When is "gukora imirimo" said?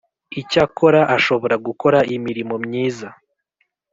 1.65-2.55